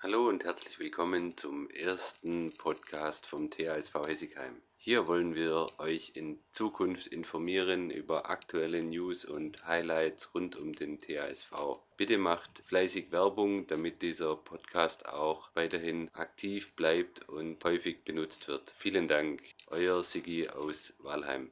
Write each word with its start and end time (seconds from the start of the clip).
Hallo 0.00 0.28
und 0.28 0.44
herzlich 0.44 0.78
willkommen 0.78 1.36
zum 1.36 1.68
ersten 1.70 2.56
Podcast 2.56 3.26
vom 3.26 3.50
THSV 3.50 4.06
Hessigheim. 4.06 4.62
Hier 4.76 5.08
wollen 5.08 5.34
wir 5.34 5.66
euch 5.78 6.12
in 6.14 6.38
Zukunft 6.52 7.08
informieren 7.08 7.90
über 7.90 8.30
aktuelle 8.30 8.80
News 8.84 9.24
und 9.24 9.66
Highlights 9.66 10.32
rund 10.36 10.54
um 10.54 10.72
den 10.72 11.00
THSV. 11.00 11.80
Bitte 11.96 12.16
macht 12.16 12.62
fleißig 12.66 13.10
Werbung, 13.10 13.66
damit 13.66 14.00
dieser 14.00 14.36
Podcast 14.36 15.04
auch 15.08 15.50
weiterhin 15.54 16.08
aktiv 16.12 16.76
bleibt 16.76 17.28
und 17.28 17.64
häufig 17.64 18.04
benutzt 18.04 18.46
wird. 18.46 18.72
Vielen 18.78 19.08
Dank, 19.08 19.42
euer 19.66 20.04
Sigi 20.04 20.48
aus 20.48 20.94
Walheim. 21.00 21.50